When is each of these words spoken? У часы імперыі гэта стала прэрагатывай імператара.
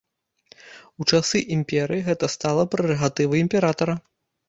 У 1.03 1.07
часы 1.11 1.43
імперыі 1.57 2.07
гэта 2.09 2.33
стала 2.39 2.67
прэрагатывай 2.75 3.39
імператара. 3.47 3.93